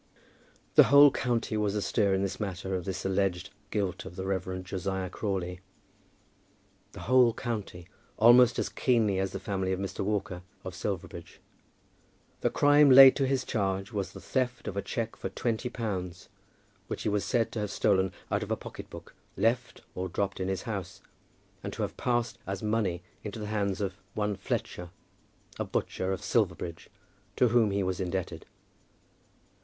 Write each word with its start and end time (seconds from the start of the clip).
The 0.73 0.85
whole 0.85 1.11
county 1.11 1.55
was 1.57 1.75
astir 1.75 2.15
in 2.15 2.23
this 2.23 2.39
matter 2.39 2.73
of 2.73 2.85
this 2.85 3.05
alleged 3.05 3.51
guilt 3.69 4.03
of 4.03 4.15
the 4.15 4.25
Reverend 4.25 4.65
Josiah 4.65 5.11
Crawley, 5.11 5.59
the 6.93 7.01
whole 7.01 7.35
county, 7.35 7.87
almost 8.17 8.57
as 8.57 8.67
keenly 8.67 9.19
as 9.19 9.31
the 9.31 9.39
family 9.39 9.71
of 9.71 9.79
Mr. 9.79 9.99
Walker, 9.99 10.41
of 10.63 10.73
Silverbridge. 10.73 11.39
The 12.39 12.49
crime 12.49 12.89
laid 12.89 13.15
to 13.17 13.27
his 13.27 13.43
charge 13.43 13.91
was 13.91 14.13
the 14.13 14.19
theft 14.19 14.67
of 14.67 14.75
a 14.75 14.81
cheque 14.81 15.15
for 15.15 15.29
twenty 15.29 15.69
pounds, 15.69 16.29
which 16.87 17.03
he 17.03 17.09
was 17.09 17.23
said 17.23 17.51
to 17.51 17.59
have 17.59 17.69
stolen 17.69 18.11
out 18.31 18.41
of 18.41 18.49
a 18.49 18.57
pocket 18.57 18.89
book 18.89 19.13
left 19.37 19.83
or 19.93 20.09
dropped 20.09 20.39
in 20.39 20.47
his 20.47 20.63
house, 20.63 21.03
and 21.63 21.71
to 21.73 21.83
have 21.83 21.95
passed 21.95 22.39
as 22.47 22.63
money 22.63 23.03
into 23.23 23.37
the 23.37 23.45
hands 23.53 23.79
of 23.79 23.93
one 24.15 24.35
Fletcher, 24.35 24.89
a 25.59 25.63
butcher 25.63 26.11
of 26.11 26.23
Silverbridge, 26.23 26.89
to 27.35 27.49
whom 27.49 27.69
he 27.69 27.83
was 27.83 27.99
indebted. 27.99 28.47